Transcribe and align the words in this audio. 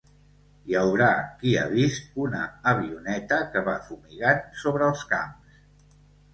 Hi 0.69 0.77
haurà 0.79 1.09
qui 1.41 1.53
ha 1.57 1.65
vist 1.73 2.17
una 2.25 2.41
avioneta 2.73 3.39
que 3.53 3.65
va 3.71 3.79
fumigant 3.93 4.43
sobre 4.65 4.91
els 4.91 5.09
camps. 5.15 5.65